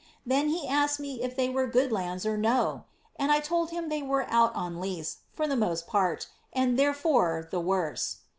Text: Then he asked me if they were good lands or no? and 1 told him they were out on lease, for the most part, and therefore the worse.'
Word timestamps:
Then 0.25 0.49
he 0.49 0.67
asked 0.67 0.99
me 0.99 1.21
if 1.21 1.35
they 1.35 1.47
were 1.47 1.67
good 1.67 1.91
lands 1.91 2.25
or 2.25 2.35
no? 2.35 2.85
and 3.17 3.29
1 3.29 3.39
told 3.43 3.69
him 3.69 3.87
they 3.89 4.01
were 4.01 4.25
out 4.31 4.51
on 4.55 4.79
lease, 4.81 5.17
for 5.31 5.47
the 5.47 5.55
most 5.55 5.85
part, 5.85 6.25
and 6.51 6.75
therefore 6.75 7.47
the 7.51 7.59
worse.' 7.61 8.17